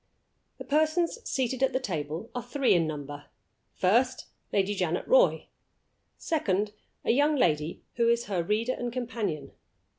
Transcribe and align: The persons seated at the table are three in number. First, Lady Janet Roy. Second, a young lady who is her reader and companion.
The 0.57 0.63
persons 0.63 1.19
seated 1.29 1.61
at 1.61 1.73
the 1.73 1.79
table 1.79 2.31
are 2.33 2.41
three 2.41 2.73
in 2.73 2.87
number. 2.87 3.25
First, 3.75 4.25
Lady 4.51 4.73
Janet 4.73 5.07
Roy. 5.07 5.45
Second, 6.17 6.71
a 7.05 7.11
young 7.11 7.35
lady 7.35 7.83
who 7.97 8.09
is 8.09 8.25
her 8.25 8.41
reader 8.41 8.73
and 8.73 8.91
companion. 8.91 9.51